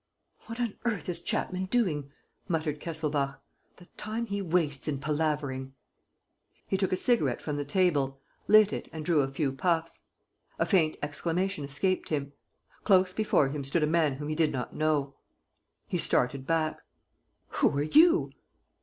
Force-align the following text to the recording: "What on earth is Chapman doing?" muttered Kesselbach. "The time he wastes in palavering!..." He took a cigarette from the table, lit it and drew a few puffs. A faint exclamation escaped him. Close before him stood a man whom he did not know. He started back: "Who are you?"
"What 0.47 0.59
on 0.59 0.77
earth 0.83 1.09
is 1.09 1.21
Chapman 1.21 1.65
doing?" 1.65 2.11
muttered 2.47 2.79
Kesselbach. 2.79 3.39
"The 3.77 3.85
time 3.97 4.25
he 4.25 4.41
wastes 4.41 4.87
in 4.87 4.97
palavering!..." 4.97 5.73
He 6.69 6.75
took 6.75 6.91
a 6.91 6.97
cigarette 6.97 7.39
from 7.39 7.55
the 7.55 7.65
table, 7.65 8.19
lit 8.47 8.73
it 8.73 8.89
and 8.91 9.05
drew 9.05 9.21
a 9.21 9.27
few 9.27 9.51
puffs. 9.51 10.01
A 10.57 10.65
faint 10.65 10.95
exclamation 11.03 11.63
escaped 11.63 12.09
him. 12.09 12.33
Close 12.83 13.13
before 13.13 13.49
him 13.49 13.63
stood 13.63 13.83
a 13.83 13.85
man 13.85 14.13
whom 14.13 14.27
he 14.27 14.33
did 14.33 14.51
not 14.51 14.75
know. 14.75 15.17
He 15.87 15.99
started 15.99 16.47
back: 16.47 16.79
"Who 17.59 17.69
are 17.77 17.83
you?" 17.83 18.31